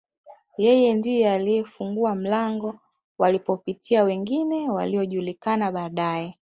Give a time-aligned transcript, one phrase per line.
[0.57, 2.79] Yeye ndiye aliyefungua mlango
[3.17, 6.35] walipopitia wengine waliojulikana baadae